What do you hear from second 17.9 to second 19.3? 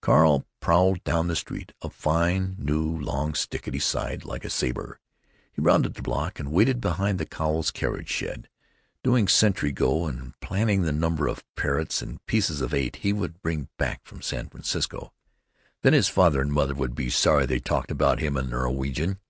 about him in their Norwegian!